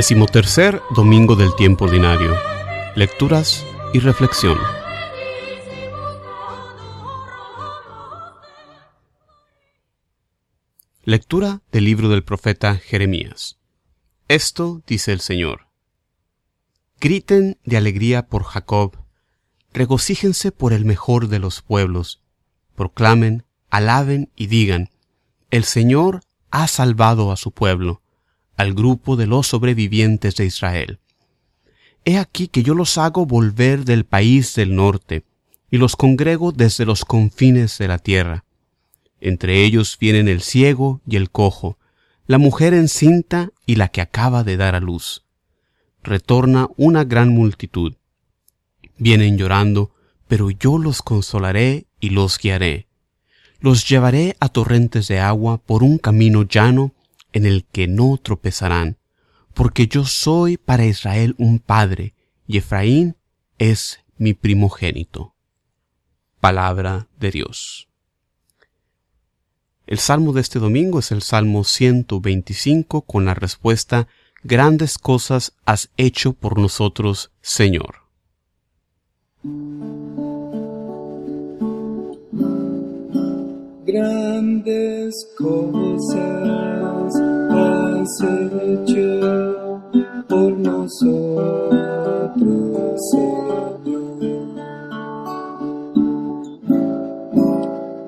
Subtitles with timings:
[0.00, 2.34] Decimotercer Domingo del Tiempo Ordinario.
[2.96, 4.56] Lecturas y reflexión.
[11.04, 13.58] Lectura del libro del profeta Jeremías.
[14.26, 15.66] Esto dice el Señor.
[16.98, 19.04] Griten de alegría por Jacob,
[19.74, 22.22] regocíjense por el mejor de los pueblos,
[22.74, 24.88] proclamen, alaben y digan,
[25.50, 27.99] el Señor ha salvado a su pueblo
[28.60, 30.98] al grupo de los sobrevivientes de Israel.
[32.04, 35.24] He aquí que yo los hago volver del país del norte,
[35.70, 38.44] y los congrego desde los confines de la tierra.
[39.20, 41.78] Entre ellos vienen el ciego y el cojo,
[42.26, 45.24] la mujer encinta y la que acaba de dar a luz.
[46.02, 47.94] Retorna una gran multitud.
[48.98, 49.92] Vienen llorando,
[50.28, 52.88] pero yo los consolaré y los guiaré.
[53.60, 56.94] Los llevaré a torrentes de agua por un camino llano
[57.32, 58.98] en el que no tropezarán,
[59.54, 62.14] porque yo soy para Israel un padre,
[62.46, 63.16] y Efraín
[63.58, 65.34] es mi primogénito.
[66.40, 67.88] Palabra de Dios.
[69.86, 74.06] El salmo de este domingo es el Salmo 125 con la respuesta
[74.42, 77.96] Grandes cosas has hecho por nosotros, Señor.
[83.84, 89.82] Grandes cosas has hecho
[90.28, 91.10] por nosotros,
[93.10, 94.10] Señor.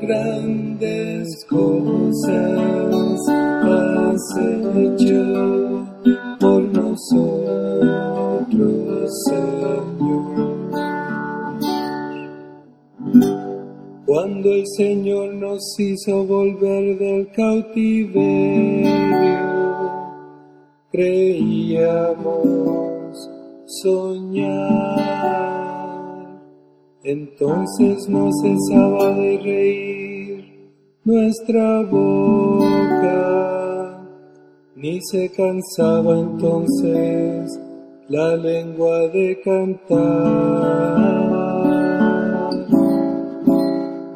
[0.01, 3.21] Grandes cosas
[3.63, 4.37] has
[4.77, 5.87] hecho
[6.41, 7.73] por nosotros,
[9.29, 9.83] Señor.
[14.07, 18.02] Cuando el Señor nos hizo volver del cautiverio,
[20.93, 22.29] creíamos
[23.67, 25.03] soñar.
[27.03, 30.71] Entonces no cesaba de reír
[31.05, 33.19] nuestra boca,
[34.77, 37.59] ni se cansaba entonces
[38.09, 40.93] la lengua de cantar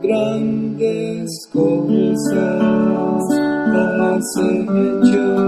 [0.02, 2.76] grandes cosas
[4.16, 5.45] has hecho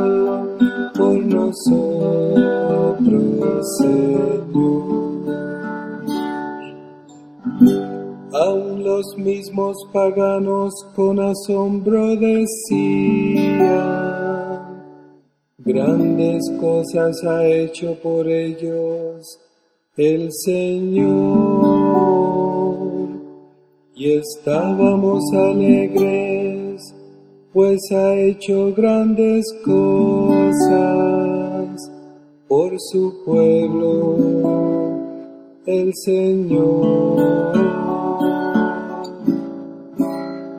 [1.52, 2.48] Señor.
[8.32, 13.68] Aún los mismos paganos con asombro decían,
[15.58, 19.40] grandes cosas ha hecho por ellos
[19.96, 21.08] el Señor
[23.94, 26.94] y estábamos alegres,
[27.52, 31.17] pues ha hecho grandes cosas
[32.48, 34.16] por su pueblo,
[35.66, 37.52] el Señor.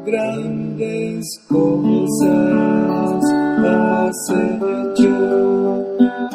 [0.06, 3.24] Grandes cosas
[3.66, 5.86] has hecho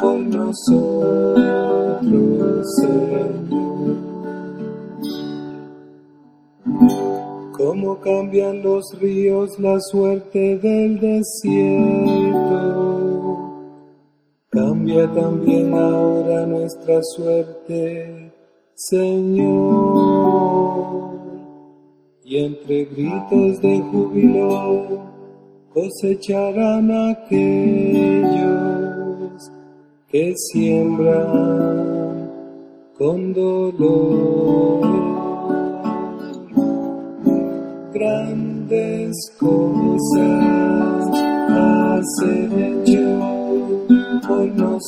[0.01, 1.25] por nosotros,
[2.81, 3.35] Señor.
[7.57, 12.14] Cómo cambian los ríos la suerte del desierto.
[14.95, 18.31] También ahora nuestra suerte,
[18.75, 20.15] Señor.
[22.23, 25.01] Y entre gritos de júbilo
[25.73, 28.31] cosecharán aquellos
[30.07, 32.31] que siembran
[32.97, 34.79] con dolor
[37.93, 40.75] grandes cosas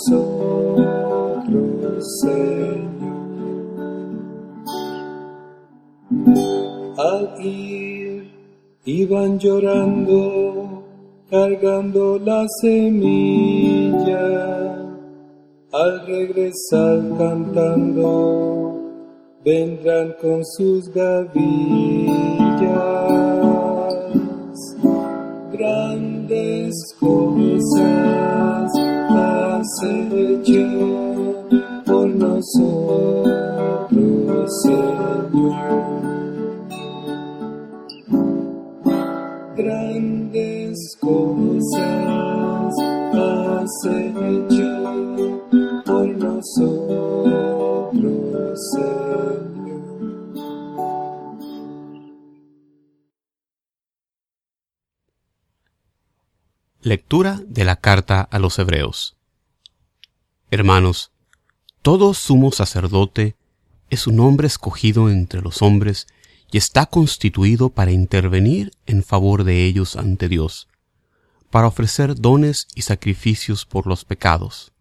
[0.10, 1.46] nosotros,
[2.22, 2.88] Señor.
[6.98, 8.32] Al ir,
[8.86, 10.84] iban llorando,
[11.30, 14.18] cargando la semilla,
[15.72, 18.76] al regresar cantando,
[19.44, 22.18] vendrán con sus gavillas
[25.52, 28.07] grandes cosas
[32.18, 33.38] nosotros,
[34.64, 35.88] Señor.
[39.56, 42.74] Grandes cosas
[43.14, 44.72] has hecho
[45.86, 47.20] por nosotros,
[48.72, 48.98] Señor.
[56.82, 59.18] Lectura de la carta a los Hebreos.
[60.50, 61.12] Hermanos,
[61.88, 63.38] todo sumo sacerdote
[63.90, 66.08] es un hombre escogido entre los hombres
[66.52, 70.68] y está constituido para intervenir en favor de ellos ante Dios,
[71.50, 74.74] para ofrecer dones y sacrificios por los pecados.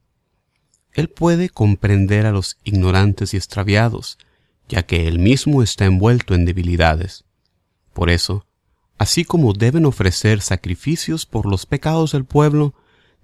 [0.94, 4.18] Él puede comprender a los ignorantes y extraviados,
[4.68, 7.22] ya que él mismo está envuelto en debilidades.
[7.92, 8.46] Por eso,
[8.98, 12.74] así como deben ofrecer sacrificios por los pecados del pueblo,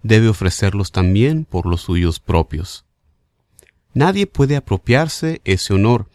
[0.04, 2.84] debe ofrecerlos también por los suyos propios.
[3.94, 6.08] Nadie puede apropiarse ese honor,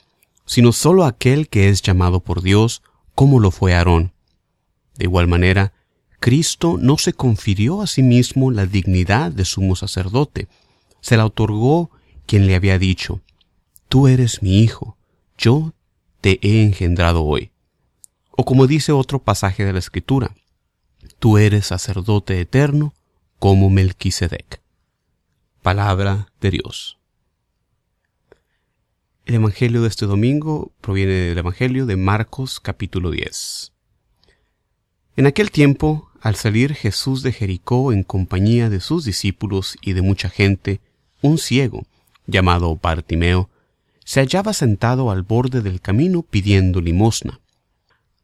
[0.45, 2.81] sino sólo aquel que es llamado por Dios,
[3.13, 4.13] como lo fue Aarón.
[4.95, 5.73] De igual manera,
[6.19, 10.47] Cristo no se confirió a sí mismo la dignidad de sumo sacerdote,
[11.01, 11.91] se la otorgó
[12.25, 13.21] quien le había dicho,
[13.89, 14.97] Tú eres mi hijo,
[15.37, 15.73] yo
[16.19, 17.51] te he engendrado hoy.
[18.31, 20.35] O como dice otro pasaje de la Escritura,
[21.19, 22.93] Tú eres sacerdote eterno
[23.39, 24.61] como Melquisedec.
[25.61, 26.97] Palabra de Dios.
[29.27, 33.73] El Evangelio de este domingo proviene del Evangelio de Marcos capítulo 10.
[35.17, 40.01] En aquel tiempo, al salir Jesús de Jericó en compañía de sus discípulos y de
[40.01, 40.79] mucha gente,
[41.21, 41.83] un ciego,
[42.25, 43.49] llamado Bartimeo,
[44.05, 47.41] se hallaba sentado al borde del camino pidiendo limosna.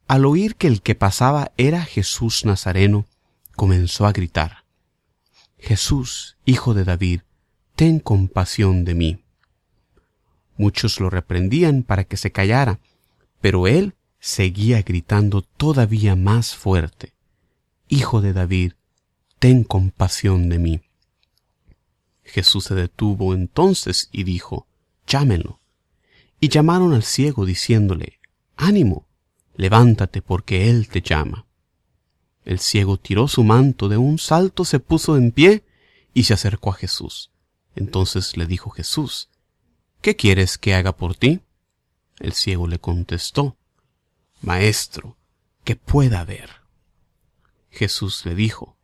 [0.08, 3.04] Al oír que el que pasaba era Jesús Nazareno,
[3.56, 4.64] comenzó a gritar,
[5.58, 7.20] Jesús, hijo de David,
[7.76, 9.23] ten compasión de mí.
[10.56, 12.80] Muchos lo reprendían para que se callara,
[13.40, 17.12] pero él seguía gritando todavía más fuerte,
[17.88, 18.72] Hijo de David,
[19.38, 20.80] ten compasión de mí.
[22.24, 24.66] Jesús se detuvo entonces y dijo,
[25.06, 25.60] Llámenlo.
[26.40, 28.20] Y llamaron al ciego diciéndole,
[28.56, 29.06] Ánimo,
[29.54, 31.46] levántate porque él te llama.
[32.44, 35.64] El ciego tiró su manto de un salto, se puso en pie
[36.14, 37.30] y se acercó a Jesús.
[37.76, 39.28] Entonces le dijo Jesús,
[40.04, 41.40] ¿Qué quieres que haga por ti?
[42.18, 43.56] El ciego le contestó,
[44.42, 45.16] Maestro,
[45.64, 46.50] que pueda ver.
[47.70, 48.76] Jesús le dijo,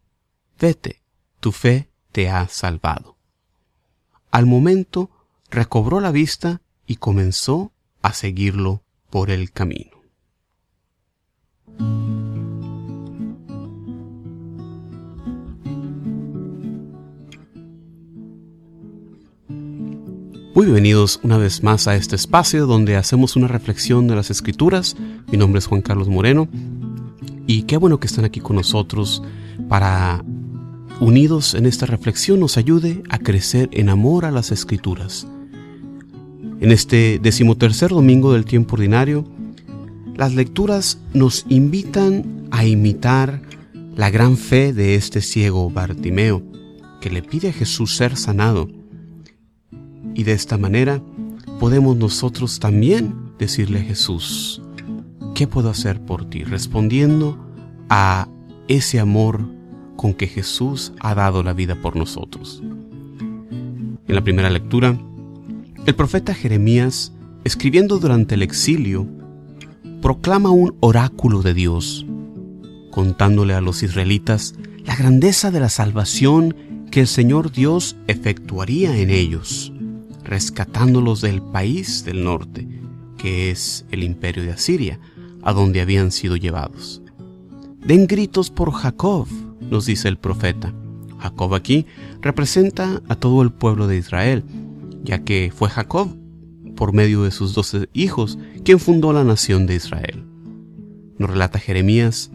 [0.58, 1.02] Vete,
[1.38, 3.18] tu fe te ha salvado.
[4.30, 5.10] Al momento
[5.50, 9.99] recobró la vista y comenzó a seguirlo por el camino.
[20.52, 24.96] Muy bienvenidos una vez más a este espacio donde hacemos una reflexión de las escrituras.
[25.30, 26.48] Mi nombre es Juan Carlos Moreno
[27.46, 29.22] y qué bueno que están aquí con nosotros
[29.68, 30.24] para,
[30.98, 35.28] unidos en esta reflexión, nos ayude a crecer en amor a las escrituras.
[36.60, 39.24] En este decimotercer domingo del tiempo ordinario,
[40.16, 43.40] las lecturas nos invitan a imitar
[43.94, 46.42] la gran fe de este ciego Bartimeo,
[47.00, 48.79] que le pide a Jesús ser sanado
[50.14, 51.02] y de esta manera
[51.58, 54.62] podemos nosotros también decirle a Jesús,
[55.34, 56.44] ¿qué puedo hacer por ti?
[56.44, 57.38] Respondiendo
[57.88, 58.28] a
[58.68, 59.46] ese amor
[59.96, 62.62] con que Jesús ha dado la vida por nosotros.
[62.62, 64.98] En la primera lectura,
[65.86, 67.12] el profeta Jeremías,
[67.44, 69.06] escribiendo durante el exilio,
[70.00, 72.06] proclama un oráculo de Dios,
[72.90, 76.56] contándole a los israelitas la grandeza de la salvación
[76.90, 79.72] que el Señor Dios efectuaría en ellos
[80.30, 82.66] rescatándolos del país del norte,
[83.18, 85.00] que es el imperio de Asiria,
[85.42, 87.02] a donde habían sido llevados.
[87.84, 89.26] Den gritos por Jacob,
[89.60, 90.72] nos dice el profeta.
[91.18, 91.84] Jacob aquí
[92.20, 94.44] representa a todo el pueblo de Israel,
[95.02, 96.16] ya que fue Jacob,
[96.76, 100.24] por medio de sus doce hijos, quien fundó la nación de Israel.
[101.18, 102.30] Nos relata Jeremías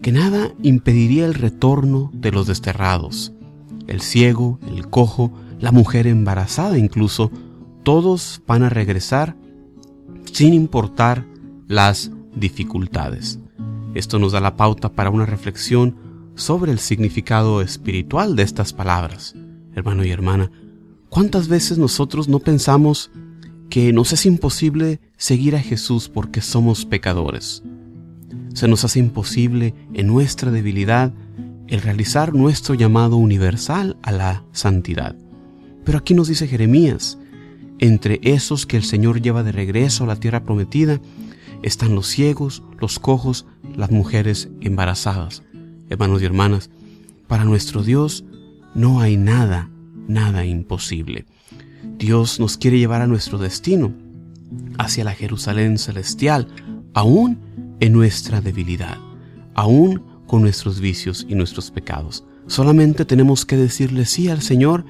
[0.00, 3.32] que nada impediría el retorno de los desterrados.
[3.88, 7.30] El ciego, el cojo, la mujer embarazada incluso,
[7.84, 9.36] todos van a regresar
[10.32, 11.24] sin importar
[11.68, 13.38] las dificultades.
[13.94, 15.96] Esto nos da la pauta para una reflexión
[16.34, 19.36] sobre el significado espiritual de estas palabras.
[19.72, 20.50] Hermano y hermana,
[21.08, 23.12] ¿cuántas veces nosotros no pensamos
[23.70, 27.62] que nos es imposible seguir a Jesús porque somos pecadores?
[28.54, 31.14] Se nos hace imposible en nuestra debilidad
[31.68, 35.14] el realizar nuestro llamado universal a la santidad.
[35.84, 37.18] Pero aquí nos dice Jeremías,
[37.78, 41.00] entre esos que el Señor lleva de regreso a la tierra prometida,
[41.62, 43.46] están los ciegos, los cojos,
[43.76, 45.42] las mujeres embarazadas.
[45.88, 46.70] Hermanos y hermanas,
[47.26, 48.24] para nuestro Dios
[48.74, 49.70] no hay nada,
[50.08, 51.26] nada imposible.
[51.98, 53.92] Dios nos quiere llevar a nuestro destino,
[54.78, 56.48] hacia la Jerusalén celestial,
[56.94, 57.38] aún
[57.80, 58.98] en nuestra debilidad,
[59.54, 62.24] aún con nuestros vicios y nuestros pecados.
[62.46, 64.84] Solamente tenemos que decirle sí al Señor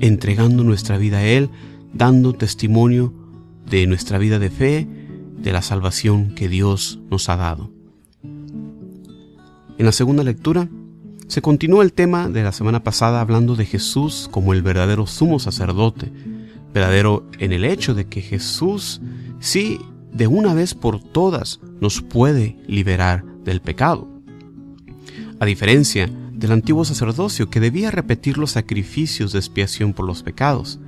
[0.00, 1.50] entregando nuestra vida a Él,
[1.92, 3.12] dando testimonio
[3.68, 4.86] de nuestra vida de fe,
[5.38, 7.70] de la salvación que Dios nos ha dado.
[8.22, 10.68] En la segunda lectura
[11.28, 15.38] se continúa el tema de la semana pasada hablando de Jesús como el verdadero sumo
[15.38, 16.10] sacerdote,
[16.72, 19.00] verdadero en el hecho de que Jesús
[19.38, 19.78] sí
[20.12, 24.08] de una vez por todas nos puede liberar del pecado.
[25.38, 30.78] A diferencia del antiguo sacerdocio que debía repetir los sacrificios de expiación por los pecados,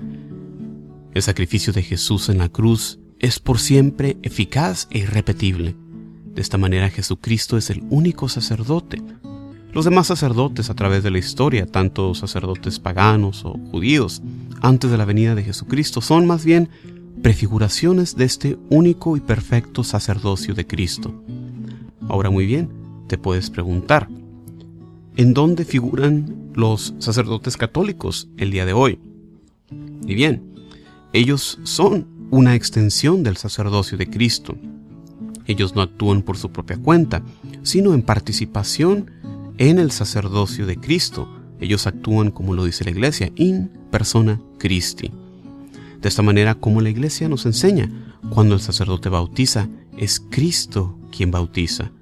[1.13, 5.75] el sacrificio de Jesús en la cruz es por siempre eficaz e irrepetible.
[6.35, 9.03] De esta manera Jesucristo es el único sacerdote.
[9.73, 14.23] Los demás sacerdotes a través de la historia, tanto sacerdotes paganos o judíos,
[14.61, 16.69] antes de la venida de Jesucristo, son más bien
[17.23, 21.25] prefiguraciones de este único y perfecto sacerdocio de Cristo.
[22.09, 22.71] Ahora muy bien,
[23.09, 24.09] te puedes preguntar,
[25.21, 28.99] ¿en dónde figuran los sacerdotes católicos el día de hoy?
[30.07, 30.55] Y bien,
[31.13, 34.57] ellos son una extensión del sacerdocio de Cristo.
[35.47, 37.23] Ellos no actúan por su propia cuenta,
[37.63, 39.11] sino en participación
[39.59, 41.29] en el sacerdocio de Cristo.
[41.61, 45.11] Ellos actúan, como lo dice la Iglesia, in persona Christi.
[46.01, 51.31] De esta manera, como la iglesia nos enseña, cuando el sacerdote bautiza, es Cristo quien
[51.31, 51.93] bautiza.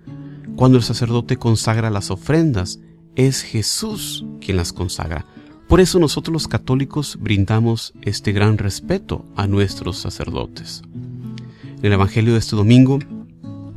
[0.55, 2.79] Cuando el sacerdote consagra las ofrendas,
[3.19, 5.27] es Jesús quien las consagra.
[5.67, 10.83] Por eso nosotros los católicos brindamos este gran respeto a nuestros sacerdotes.
[11.79, 13.01] En el Evangelio de este domingo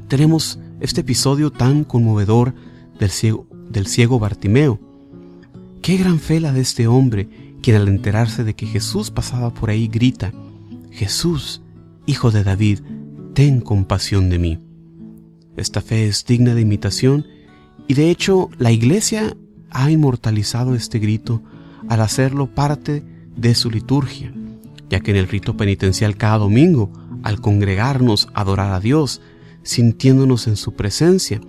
[0.08, 2.54] tenemos este episodio tan conmovedor
[3.00, 4.80] del ciego, Bartimeo.
[5.82, 7.28] Qué gran fe la de este hombre
[7.64, 10.32] quien al enterarse de que Jesús pasaba por ahí grita,
[10.92, 11.62] Jesús,
[12.06, 12.80] Hijo de David,
[13.34, 14.60] ten compasión de mí.
[15.58, 17.26] Esta fe es digna de imitación
[17.88, 19.36] y de hecho la Iglesia
[19.70, 21.42] ha inmortalizado este grito
[21.88, 23.04] al hacerlo parte
[23.36, 24.34] de su liturgia,
[24.90, 26.92] ya que en el rito penitencial cada domingo,
[27.24, 29.22] al congregarnos adorar a Dios,
[29.64, 31.42] sintiéndonos en su presencia,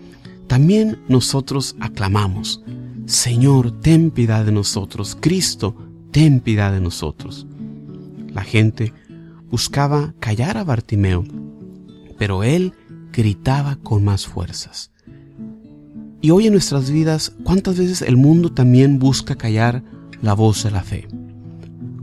[0.46, 2.62] también nosotros aclamamos,
[3.06, 5.76] Señor, ten piedad de nosotros, Cristo,
[6.12, 7.46] ten piedad de nosotros.
[8.28, 8.92] La gente
[9.50, 11.24] buscaba callar a Bartimeo,
[12.18, 12.74] pero él
[13.12, 14.91] gritaba con más fuerzas.
[16.24, 19.82] Y hoy en nuestras vidas, ¿cuántas veces el mundo también busca callar
[20.22, 21.08] la voz de la fe?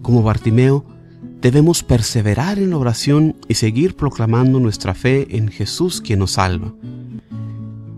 [0.02, 0.86] Como Bartimeo,
[1.40, 6.74] debemos perseverar en la oración y seguir proclamando nuestra fe en Jesús quien nos salva.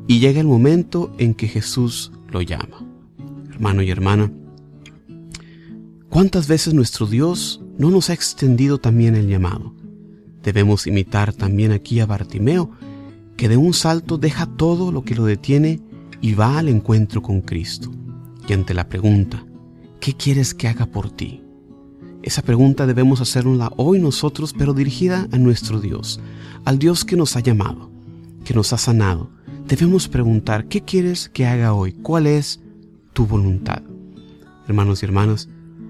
[0.06, 2.86] Y llega el momento en que Jesús lo llama.
[3.50, 4.32] Hermano y hermana,
[6.12, 9.74] ¿Cuántas veces nuestro Dios no nos ha extendido también el llamado?
[10.44, 12.70] Debemos imitar también aquí a Bartimeo,
[13.38, 15.80] que de un salto deja todo lo que lo detiene
[16.22, 17.92] y va al encuentro con Cristo.
[18.48, 19.44] Y ante la pregunta,
[20.00, 21.42] ¿qué quieres que haga por ti?
[22.24, 26.20] Esa pregunta debemos hacerla hoy nosotros, pero dirigida a nuestro Dios,
[26.66, 27.90] al Dios que nos ha llamado,
[28.46, 29.32] que nos ha sanado.
[29.68, 31.94] Debemos preguntar, ¿qué quieres que haga hoy?
[31.94, 32.62] ¿Cuál es
[33.14, 33.82] tu voluntad?
[34.68, 35.50] Hermanos y hermanas,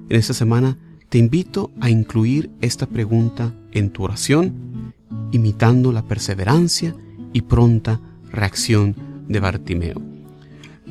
[0.10, 0.78] en esta semana
[1.10, 4.94] te invito a incluir esta pregunta en tu oración,
[5.32, 6.96] imitando la perseverancia
[7.34, 8.00] y pronta
[8.32, 8.96] reacción
[9.28, 10.11] de Bartimeo.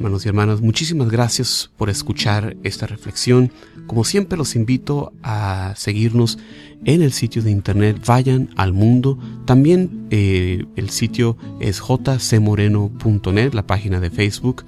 [0.01, 3.53] Hermanos y hermanas, muchísimas gracias por escuchar esta reflexión.
[3.87, 6.39] Como siempre los invito a seguirnos
[6.87, 9.19] en el sitio de internet Vayan al Mundo.
[9.45, 14.65] También eh, el sitio es jcmoreno.net, la página de Facebook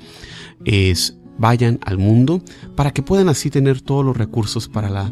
[0.67, 2.43] es vayan al mundo
[2.77, 5.11] para que puedan así tener todos los recursos para la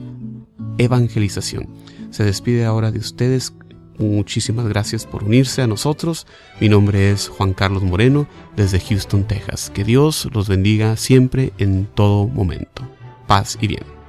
[0.76, 1.66] evangelización.
[2.10, 3.54] Se despide ahora de ustedes.
[4.00, 6.26] Muchísimas gracias por unirse a nosotros.
[6.58, 8.26] Mi nombre es Juan Carlos Moreno
[8.56, 9.70] desde Houston, Texas.
[9.74, 12.82] Que Dios los bendiga siempre en todo momento.
[13.26, 13.99] Paz y bien.